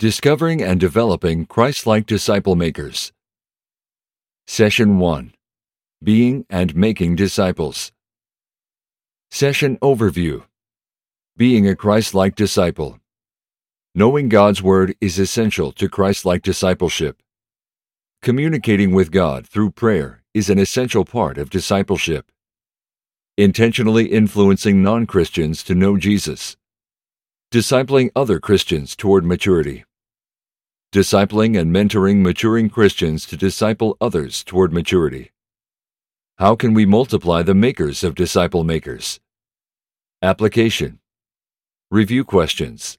[0.00, 3.12] Discovering and Developing Christ like Disciple Makers.
[4.46, 5.34] Session 1
[6.02, 7.92] Being and Making Disciples.
[9.30, 10.44] Session Overview
[11.36, 12.98] Being a Christ like Disciple.
[13.94, 17.22] Knowing God's Word is essential to Christ like discipleship.
[18.22, 22.32] Communicating with God through prayer is an essential part of discipleship.
[23.36, 26.56] Intentionally influencing non Christians to know Jesus.
[27.52, 29.84] Discipling other Christians toward maturity.
[30.92, 35.30] Discipling and mentoring maturing Christians to disciple others toward maturity.
[36.38, 39.20] How can we multiply the makers of disciple makers?
[40.20, 40.98] Application
[41.92, 42.98] Review questions.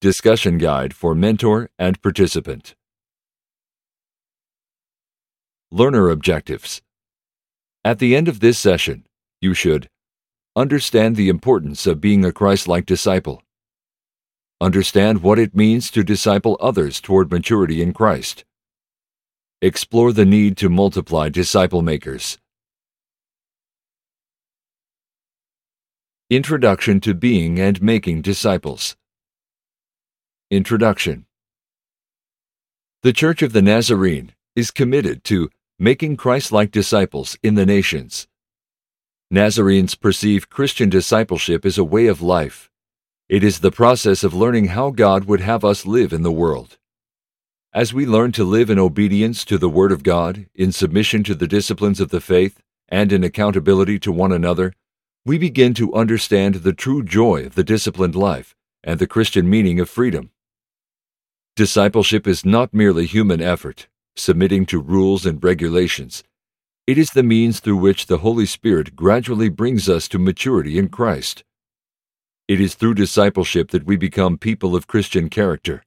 [0.00, 2.74] Discussion guide for mentor and participant.
[5.70, 6.82] Learner objectives.
[7.84, 9.06] At the end of this session,
[9.40, 9.88] you should
[10.56, 13.44] understand the importance of being a Christ like disciple,
[14.60, 18.44] understand what it means to disciple others toward maturity in Christ,
[19.62, 22.38] explore the need to multiply disciple makers.
[26.28, 28.96] Introduction to Being and Making Disciples.
[30.50, 31.26] Introduction
[33.02, 38.26] The Church of the Nazarene is committed to making Christ like disciples in the nations.
[39.30, 42.68] Nazarenes perceive Christian discipleship as a way of life.
[43.28, 46.78] It is the process of learning how God would have us live in the world.
[47.74, 51.34] As we learn to live in obedience to the Word of God, in submission to
[51.34, 54.72] the disciplines of the faith, and in accountability to one another,
[55.26, 59.78] we begin to understand the true joy of the disciplined life and the Christian meaning
[59.78, 60.30] of freedom.
[61.54, 66.24] Discipleship is not merely human effort, submitting to rules and regulations.
[66.86, 70.88] It is the means through which the Holy Spirit gradually brings us to maturity in
[70.88, 71.44] Christ.
[72.48, 75.82] It is through discipleship that we become people of Christian character.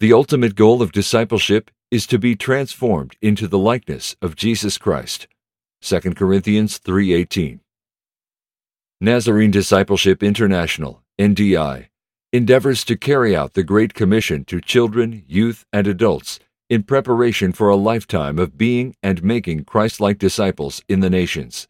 [0.00, 5.28] The ultimate goal of discipleship is to be transformed into the likeness of Jesus Christ.
[5.80, 7.60] 2 Corinthians 3:18.
[9.00, 11.86] Nazarene Discipleship International, NDI,
[12.32, 17.68] endeavors to carry out the Great Commission to children, youth, and adults in preparation for
[17.68, 21.68] a lifetime of being and making Christ like disciples in the nations.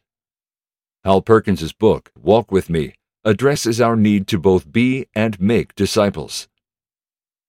[1.05, 6.49] Hal Perkins's book, Walk With Me, addresses our need to both be and make disciples.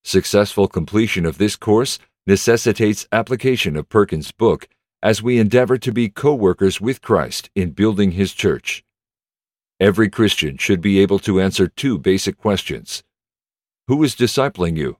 [0.04, 4.68] Successful completion of this course necessitates application of Perkins' book
[5.02, 8.84] as we endeavor to be co workers with Christ in building his church.
[9.78, 13.02] Every Christian should be able to answer two basic questions
[13.88, 14.96] Who is discipling you?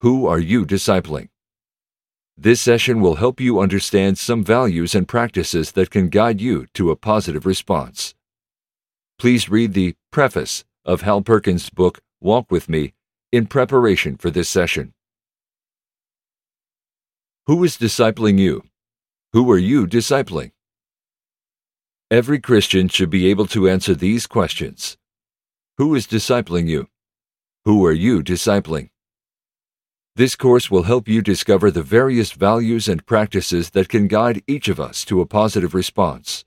[0.00, 1.28] Who are you discipling?
[2.36, 6.90] This session will help you understand some values and practices that can guide you to
[6.90, 8.14] a positive response.
[9.18, 12.94] Please read the preface of Hal Perkins' book, Walk With Me,
[13.32, 14.94] in preparation for this session.
[17.48, 18.62] Who is discipling you?
[19.32, 20.52] Who are you discipling?
[22.12, 24.96] Every Christian should be able to answer these questions
[25.78, 26.88] Who is discipling you?
[27.64, 28.90] Who are you discipling?
[30.14, 34.68] This course will help you discover the various values and practices that can guide each
[34.68, 36.44] of us to a positive response.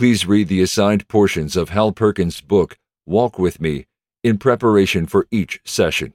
[0.00, 3.84] Please read the assigned portions of Hal Perkins' book, Walk With Me,
[4.24, 6.14] in preparation for each session.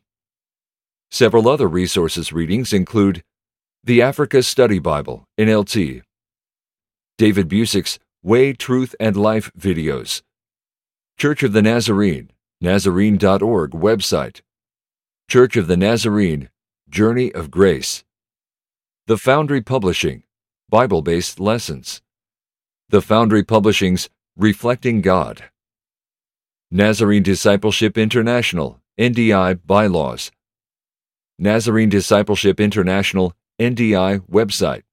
[1.11, 3.23] Several other resources readings include
[3.83, 6.01] The Africa Study Bible, NLT,
[7.19, 10.23] David Busic's Way, Truth, and Life videos,
[11.19, 12.31] Church of the Nazarene,
[12.61, 14.41] Nazarene.org website,
[15.29, 16.49] Church of the Nazarene,
[16.89, 18.03] Journey of Grace,
[19.05, 20.23] The Foundry Publishing,
[20.69, 22.01] Bible based lessons,
[22.89, 25.45] The Foundry Publishing's Reflecting God,
[26.69, 30.29] Nazarene Discipleship International, NDI Bylaws,
[31.39, 34.83] Nazarene Discipleship International, NDI website,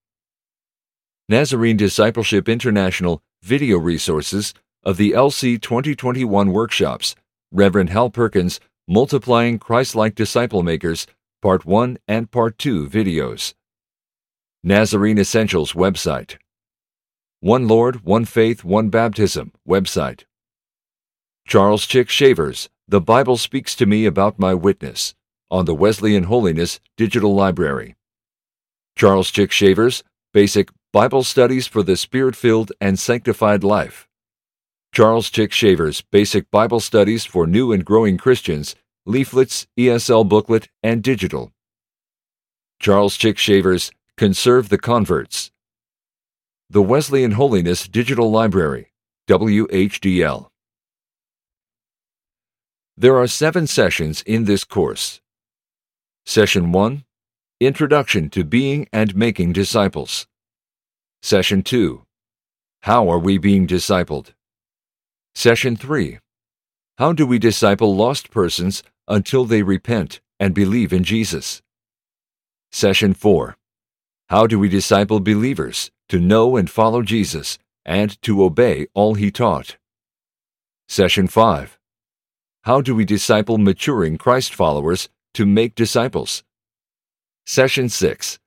[1.28, 7.14] Nazarene Discipleship International video resources of the LC 2021 workshops,
[7.50, 8.58] Reverend Hal Perkins,
[8.88, 11.06] Multiplying Christ like Disciple Makers,
[11.43, 13.52] Part 1 and Part 2 videos.
[14.64, 16.38] Nazarene Essentials website.
[17.42, 20.26] One Lord, One Faith, One Baptism website.
[21.44, 25.16] Charles Chic Shaver's, The Bible Speaks to Me About My Witness,
[25.50, 27.96] on the Wesleyan Holiness Digital Library.
[28.94, 34.06] Charles Chic Shaver's, Basic Bible Studies for the Spirit Filled and Sanctified Life.
[34.94, 41.02] Charles Chic Shaver's Basic Bible Studies for New and Growing Christians, leaflets, ESL booklet, and
[41.02, 41.50] digital.
[42.78, 45.51] Charles Chic Shaver's Conserve the Converts.
[46.72, 48.94] The Wesleyan Holiness Digital Library,
[49.28, 50.48] WHDL.
[52.96, 55.20] There are seven sessions in this course.
[56.24, 57.04] Session 1
[57.60, 60.26] Introduction to Being and Making Disciples.
[61.20, 62.06] Session 2
[62.84, 64.32] How are we being discipled?
[65.34, 66.20] Session 3
[66.96, 71.60] How do we disciple lost persons until they repent and believe in Jesus?
[72.70, 73.58] Session 4
[74.30, 79.31] How do we disciple believers to know and follow Jesus and to obey all he
[79.31, 79.79] taught?
[80.87, 81.79] Session 5
[82.64, 86.44] How do we disciple maturing Christ followers to make disciples?
[87.47, 88.38] Session 6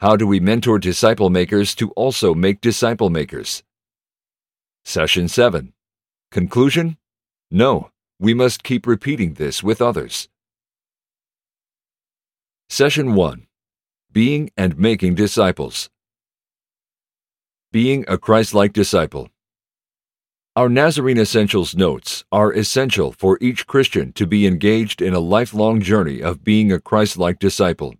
[0.00, 3.62] How do we mentor disciple makers to also make disciple makers?
[4.84, 5.74] Session 7
[6.32, 6.96] Conclusion
[7.52, 10.28] No, we must keep repeating this with others.
[12.68, 13.46] Session 1
[14.10, 15.88] Being and Making Disciples.
[17.72, 19.28] Being a Christ like disciple.
[20.54, 25.80] Our Nazarene Essentials notes are essential for each Christian to be engaged in a lifelong
[25.80, 27.96] journey of being a Christ like disciple.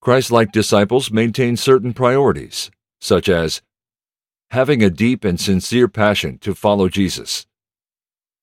[0.00, 2.70] Christ like disciples maintain certain priorities,
[3.00, 3.62] such as
[4.52, 7.46] having a deep and sincere passion to follow Jesus,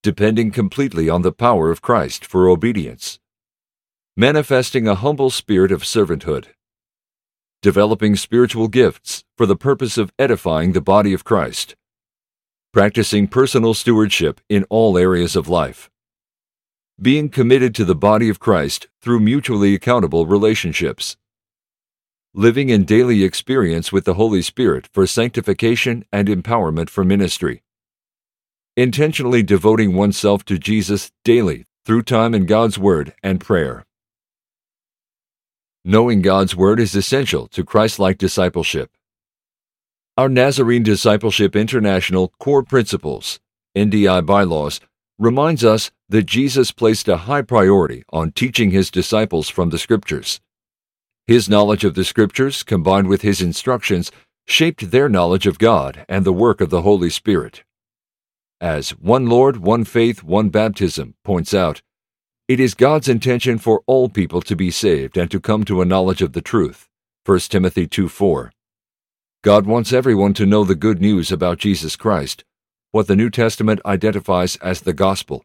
[0.03, 3.19] depending completely on the power of Christ for obedience,
[4.17, 6.47] manifesting a humble spirit of servanthood,
[7.61, 11.75] developing spiritual gifts for the purpose of edifying the body of Christ,
[12.73, 15.89] practicing personal stewardship in all areas of life,
[17.01, 21.17] being committed to the body of Christ through mutually accountable relationships
[22.37, 27.63] living in daily experience with the Holy Spirit for sanctification and empowerment for ministry.
[28.75, 33.85] Intentionally devoting oneself to Jesus daily through time in God's Word and prayer.
[35.87, 38.89] Knowing God's Word is essential to Christ like discipleship.
[40.17, 43.39] Our Nazarene Discipleship International Core Principles,
[43.77, 44.79] NDI bylaws,
[45.19, 50.41] reminds us that Jesus placed a high priority on teaching his disciples from the Scriptures.
[51.27, 54.11] His knowledge of the Scriptures, combined with his instructions,
[54.47, 57.63] shaped their knowledge of God and the work of the Holy Spirit.
[58.59, 61.83] As one Lord, one faith, one baptism points out,
[62.47, 65.85] it is God's intention for all people to be saved and to come to a
[65.85, 66.87] knowledge of the truth.
[67.25, 68.51] 1 Timothy 2 4.
[69.43, 72.43] God wants everyone to know the good news about Jesus Christ,
[72.91, 75.43] what the New Testament identifies as the gospel.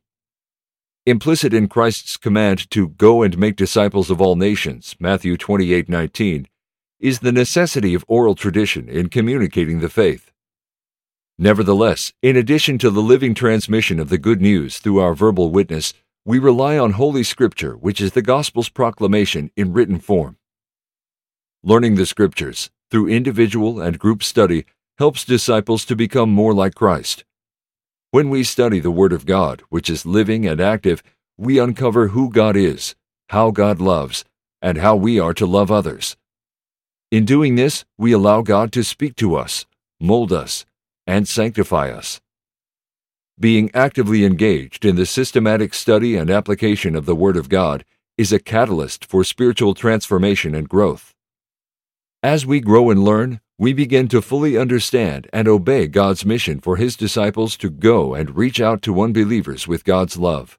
[1.07, 6.49] Implicit in Christ's command to go and make disciples of all nations, Matthew 28:19,
[6.99, 10.31] is the necessity of oral tradition in communicating the faith.
[11.39, 15.95] Nevertheless, in addition to the living transmission of the good news through our verbal witness,
[16.25, 20.37] we rely on Holy Scripture, which is the gospel's proclamation in written form.
[21.63, 24.67] Learning the Scriptures through individual and group study
[24.99, 27.25] helps disciples to become more like Christ.
[28.11, 31.03] When we study the Word of God, which is living and active,
[31.39, 32.95] we uncover who God is,
[33.31, 34.25] how God loves,
[34.61, 36.19] and how we are to love others.
[37.11, 39.65] In doing this, we allow God to speak to us,
[39.99, 40.67] mold us,
[41.07, 42.21] and sanctify us.
[43.41, 47.87] Being actively engaged in the systematic study and application of the Word of God
[48.19, 51.15] is a catalyst for spiritual transformation and growth.
[52.23, 56.77] As we grow and learn, we begin to fully understand and obey God's mission for
[56.77, 60.59] His disciples to go and reach out to unbelievers with God's love.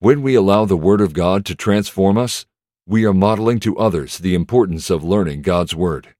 [0.00, 2.46] When we allow the Word of God to transform us,
[2.84, 6.16] we are modeling to others the importance of learning God's Word.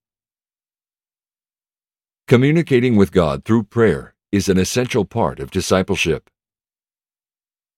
[2.29, 6.31] Communicating with God through prayer is an essential part of discipleship.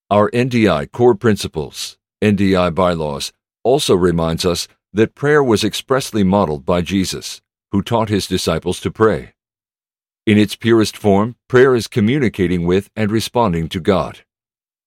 [0.08, 3.32] Our NDI core principles, NDI bylaws,
[3.64, 7.40] also reminds us that prayer was expressly modeled by Jesus
[7.72, 9.34] who taught his disciples to pray.
[10.26, 14.20] In its purest form, prayer is communicating with and responding to God.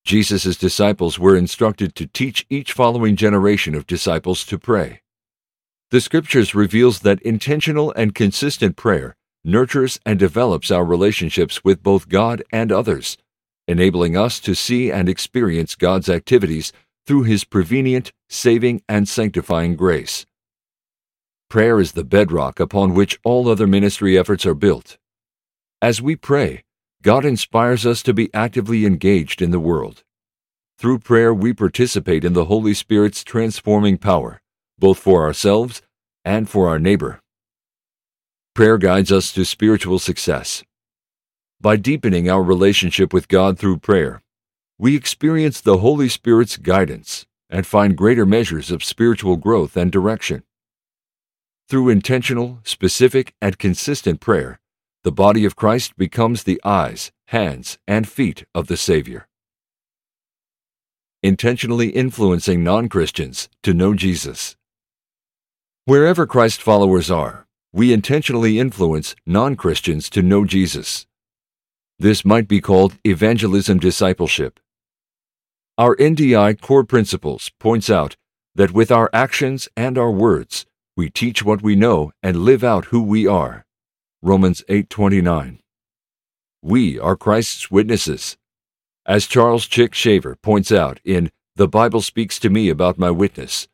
[0.06, 5.02] Jesus' disciples were instructed to teach each following generation of disciples to pray.
[5.92, 9.17] The Scriptures reveals that intentional and consistent prayer
[9.48, 13.18] nurtures and develops our relationships with both God and others,
[13.66, 16.74] enabling us to see and experience God's activities
[17.06, 20.26] through His prevenient, saving, and sanctifying grace.
[21.50, 24.98] Prayer is the bedrock upon which all other ministry efforts are built.
[25.82, 26.66] As we pray,
[27.02, 30.04] God inspires us to be actively engaged in the world.
[30.78, 34.42] Through prayer, we participate in the Holy Spirit's transforming power,
[34.78, 35.82] both for ourselves
[36.26, 37.22] and for our neighbor.
[38.58, 40.64] Prayer guides us to spiritual success.
[41.62, 44.24] By deepening our relationship with God through prayer,
[44.80, 50.42] we experience the Holy Spirit's guidance and find greater measures of spiritual growth and direction.
[51.70, 54.60] Through intentional, specific, and consistent prayer,
[55.04, 59.28] the body of Christ becomes the eyes, hands, and feet of the Savior.
[61.22, 64.56] intentionally influencing non Christians to know Jesus.
[65.86, 71.06] Wherever Christ followers are, we intentionally influence non Christians to know Jesus.
[72.00, 74.60] This might be called evangelism discipleship.
[75.78, 78.16] Our NDI core principles points out
[78.56, 82.86] that with our actions and our words, we teach what we know and live out
[82.86, 83.66] who we are.
[84.22, 85.60] Romans 8:29.
[86.64, 88.38] We are Christ's witnesses.
[89.06, 93.68] As Charles Chic Shaver points out in The Bible Speaks to Me About My Witness,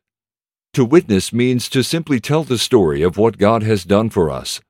[0.73, 4.61] to witness means to simply tell the story of what God has done for us.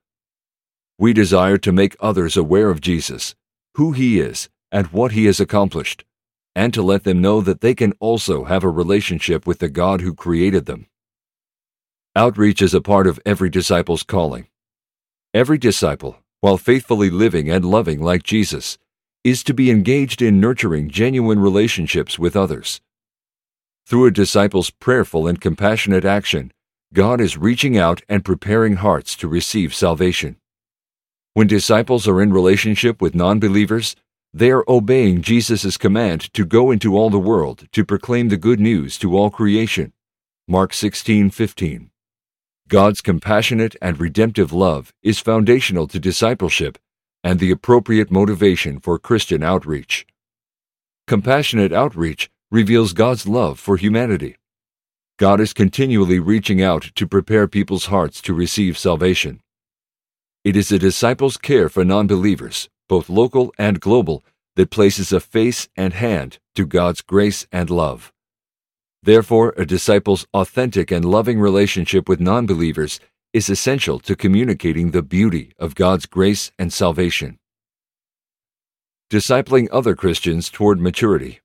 [0.98, 3.34] We desire to make others aware of Jesus,
[3.74, 6.04] who he is, and what he has accomplished
[6.54, 10.00] and to let them know that they can also have a relationship with the God
[10.00, 10.86] who created them.
[12.14, 14.46] Outreach is a part of every disciple's calling.
[15.32, 18.78] Every disciple, while faithfully living and loving like Jesus,
[19.24, 22.80] is to be engaged in nurturing genuine relationships with others.
[23.86, 26.52] Through a disciple's prayerful and compassionate action,
[26.94, 30.36] God is reaching out and preparing hearts to receive salvation.
[31.34, 33.94] When disciples are in relationship with non believers,
[34.32, 38.58] they are obeying Jesus' command to go into all the world to proclaim the good
[38.58, 39.92] news to all creation.
[40.48, 41.90] Mark 16:15.
[42.68, 46.78] God's compassionate and redemptive love is foundational to discipleship
[47.22, 50.06] and the appropriate motivation for Christian outreach.
[51.06, 54.36] Compassionate outreach reveals God's love for humanity.
[55.18, 59.40] God is continually reaching out to prepare people's hearts to receive salvation.
[60.44, 64.24] It is a disciple's care for non believers both local and global,
[64.56, 68.12] that places a face and hand to God's grace and love.
[69.02, 73.00] Therefore, a disciple's authentic and loving relationship with non believers
[73.32, 77.38] is essential to communicating the beauty of God's grace and salvation.
[79.10, 81.40] Discipling other Christians toward maturity.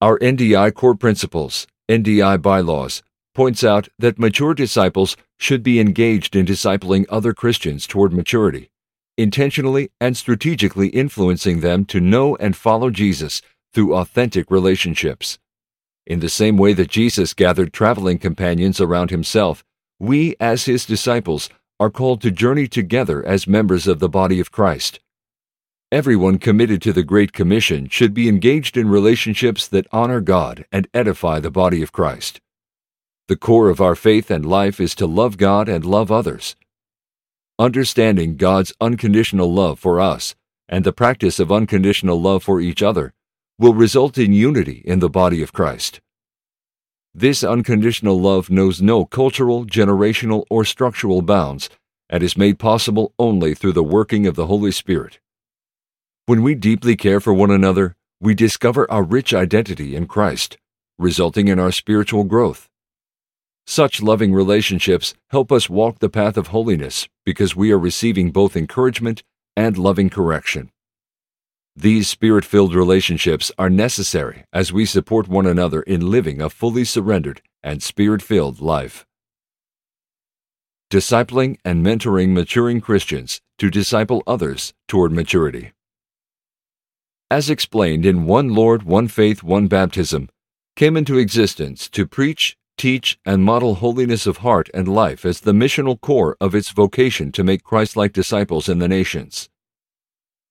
[0.00, 3.02] Our NDI core principles, NDI bylaws,
[3.34, 8.70] points out that mature disciples should be engaged in discipling other Christians toward maturity
[9.16, 13.40] intentionally and strategically influencing them to know and follow Jesus
[13.72, 15.38] through authentic relationships.
[16.06, 19.64] In the same way that Jesus gathered traveling companions around himself,
[19.98, 21.48] we, as his disciples,
[21.80, 25.00] are called to journey together as members of the body of Christ.
[25.92, 30.88] Everyone committed to the Great Commission should be engaged in relationships that honor God and
[30.92, 32.40] edify the body of Christ.
[33.28, 36.56] The core of our faith and life is to love God and love others.
[37.56, 40.34] Understanding God's unconditional love for us
[40.68, 43.14] and the practice of unconditional love for each other
[43.56, 46.00] will result in unity in the body of Christ.
[47.14, 51.70] This unconditional love knows no cultural, generational, or structural bounds
[52.10, 55.20] and is made possible only through the working of the Holy Spirit.
[56.28, 60.58] When we deeply care for one another, we discover our rich identity in Christ,
[60.98, 62.68] resulting in our spiritual growth.
[63.64, 68.56] Such loving relationships help us walk the path of holiness because we are receiving both
[68.56, 69.22] encouragement
[69.56, 70.72] and loving correction.
[71.76, 76.84] These spirit filled relationships are necessary as we support one another in living a fully
[76.84, 79.06] surrendered and spirit filled life.
[80.90, 85.70] Discipling and mentoring maturing Christians to disciple others toward maturity.
[87.30, 90.28] As explained in One Lord, One Faith, One Baptism,
[90.76, 95.50] came into existence to preach, teach, and model holiness of heart and life as the
[95.50, 99.48] missional core of its vocation to make Christ like disciples in the nations.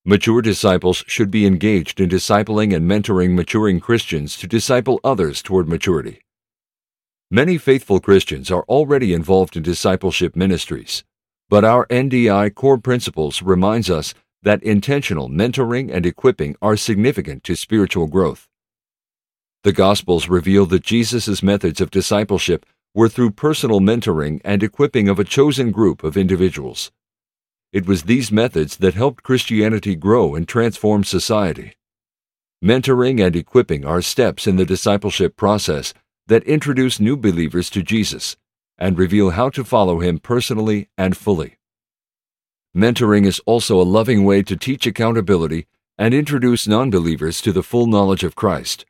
[0.04, 5.70] Mature disciples should be engaged in discipling and mentoring maturing Christians to disciple others toward
[5.70, 6.20] maturity.
[7.32, 11.06] Many faithful Christians are already involved in discipleship ministries,
[11.48, 14.14] but our NDI core principles reminds us
[14.46, 18.48] that intentional mentoring and equipping are significant to spiritual growth.
[19.64, 25.18] The Gospels reveal that Jesus' methods of discipleship were through personal mentoring and equipping of
[25.18, 26.92] a chosen group of individuals.
[27.74, 31.74] It was these methods that helped Christianity grow and transform society.
[32.64, 35.94] Mentoring and equipping are steps in the discipleship process
[36.28, 38.38] that introduce new believers to Jesus
[38.78, 41.58] and reveal how to follow him personally and fully.
[42.76, 45.66] Mentoring is also a loving way to teach accountability
[45.98, 48.86] and introduce non believers to the full knowledge of Christ.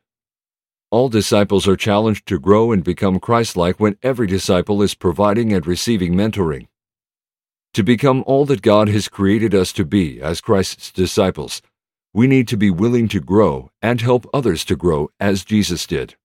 [0.89, 5.53] All disciples are challenged to grow and become Christ like when every disciple is providing
[5.53, 6.67] and receiving mentoring.
[7.75, 11.61] To become all that God has created us to be as Christ's disciples,
[12.11, 16.15] we need to be willing to grow and help others to grow as Jesus did.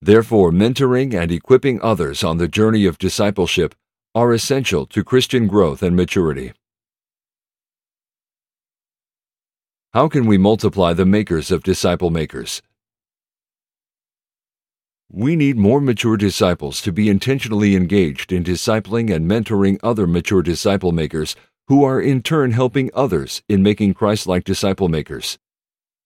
[0.00, 3.74] Therefore, mentoring and equipping others on the journey of discipleship
[4.14, 6.52] are essential to Christian growth and maturity.
[9.92, 12.62] How can we multiply the makers of disciple makers?
[15.16, 20.42] we need more mature disciples to be intentionally engaged in discipling and mentoring other mature
[20.42, 21.36] disciple makers
[21.68, 25.38] who are in turn helping others in making Christ like disciple makers.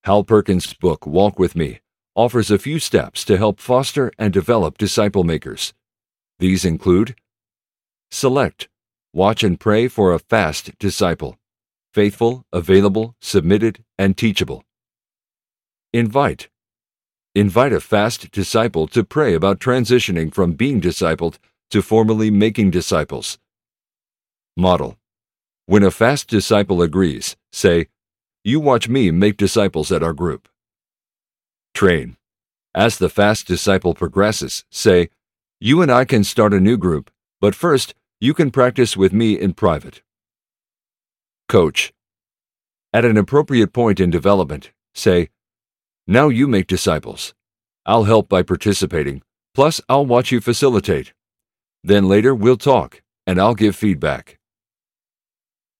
[0.04, 1.80] Hal Perkins' book, Walk With Me,
[2.14, 5.72] offers a few steps to help foster and develop disciple makers.
[6.38, 7.16] These include
[8.10, 8.68] Select,
[9.12, 11.38] watch and pray for a fast disciple,
[11.92, 14.64] faithful, available, submitted, and teachable.
[15.92, 16.48] Invite,
[17.34, 21.38] Invite a fast disciple to pray about transitioning from being discipled
[21.70, 23.38] to formally making disciples.
[24.56, 24.96] Model.
[25.66, 27.86] When a fast disciple agrees, say,
[28.42, 30.48] You watch me make disciples at our group.
[31.74, 32.16] Train.
[32.74, 35.10] As the fast disciple progresses, say,
[35.60, 37.08] You and I can start a new group,
[37.40, 40.02] but first, you can practice with me in private.
[41.48, 41.92] Coach.
[42.92, 45.28] At an appropriate point in development, say,
[46.06, 47.32] now you make disciples.
[47.86, 49.22] I'll help by participating,
[49.54, 51.12] plus, I'll watch you facilitate.
[51.84, 54.38] Then later, we'll talk, and I'll give feedback.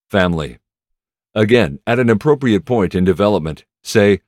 [0.08, 0.58] Family.
[1.34, 4.20] Again, at an appropriate point in development, say,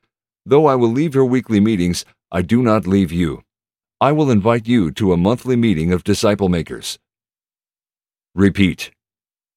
[0.45, 3.43] Though I will leave your weekly meetings, I do not leave you.
[4.01, 6.99] I will invite you to a monthly meeting of disciple makers.
[8.33, 8.91] Repeat.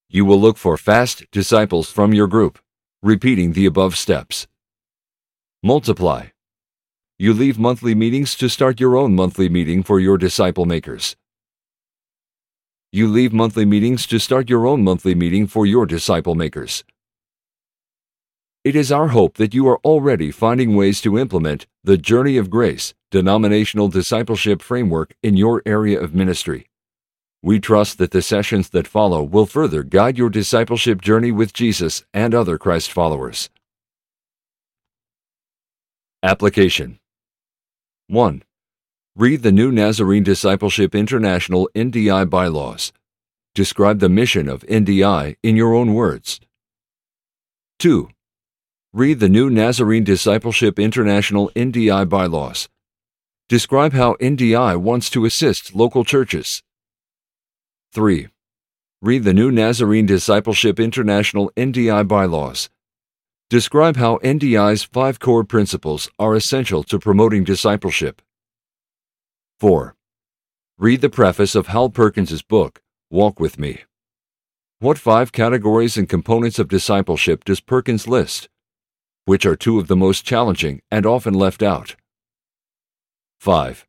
[0.09, 2.59] You will look for fast disciples from your group,
[3.05, 4.49] repeating the above steps.
[5.63, 6.27] Multiply.
[7.17, 11.15] You leave monthly meetings to start your own monthly meeting for your disciple makers.
[12.91, 16.83] You leave monthly meetings to start your own monthly meeting for your disciple makers.
[18.65, 22.51] It is our hope that you are already finding ways to implement the Journey of
[22.51, 26.67] Grace denominational discipleship framework in your area of ministry.
[27.45, 32.03] We trust that the sessions that follow will further guide your discipleship journey with Jesus
[32.15, 33.51] and other Christ followers.
[36.23, 36.99] Application
[38.07, 38.43] 1.
[39.15, 42.95] Read the New Nazarene Discipleship International NDI bylaws.
[43.55, 46.41] Describe the mission of NDI in your own words.
[47.79, 48.09] 2.
[48.95, 52.71] Read the New Nazarene Discipleship International NDI bylaws.
[53.51, 56.63] Describe how NDI wants to assist local churches.
[57.95, 58.27] 3.
[59.03, 62.69] Read the New Nazarene Discipleship International NDI bylaws.
[63.49, 68.21] Describe how NDI's five core principles are essential to promoting discipleship.
[69.61, 69.95] 4.
[70.77, 73.85] Read the preface of Hal Perkins' book, Walk With Me.
[74.81, 78.49] What five categories and components of discipleship does Perkins list?
[79.25, 81.95] Which are two of the most challenging and often left out?
[83.39, 83.87] 5.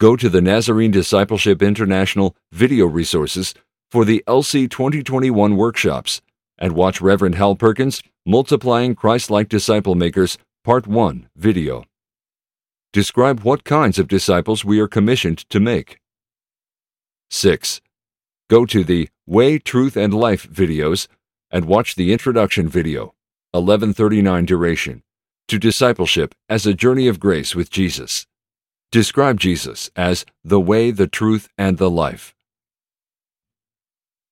[0.00, 3.52] Go to the Nazarene Discipleship International video resources
[3.90, 6.22] for the LC 2021 workshops
[6.56, 11.84] and watch Reverend Hal Perkins Multiplying Christ-like Disciple Makers Part 1 video.
[12.94, 15.98] Describe what kinds of disciples we are commissioned to make.
[17.28, 17.82] 6.
[18.48, 21.08] Go to the Way, Truth, and Life videos
[21.50, 23.12] and watch the introduction video,
[23.52, 25.02] 1139 duration,
[25.48, 28.26] to discipleship as a journey of grace with Jesus.
[28.92, 32.34] Describe Jesus as the way, the truth, and the life.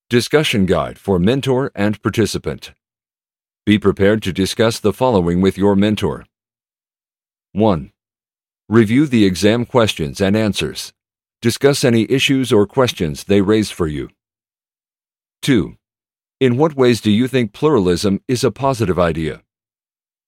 [0.09, 2.73] Discussion Guide for Mentor and Participant
[3.69, 6.25] be prepared to discuss the following with your mentor.
[7.51, 7.91] 1.
[8.67, 10.91] Review the exam questions and answers.
[11.39, 14.09] Discuss any issues or questions they raise for you.
[15.43, 15.75] 2.
[16.39, 19.43] In what ways do you think pluralism is a positive idea?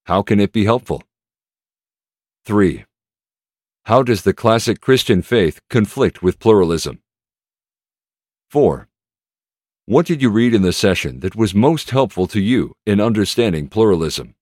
[0.06, 1.02] How can it be helpful?
[2.46, 2.86] 3.
[3.86, 7.02] How does the classic Christian faith conflict with pluralism?
[8.52, 8.88] 4.
[9.86, 13.70] What did you read in the session that was most helpful to you in understanding
[13.70, 14.36] pluralism?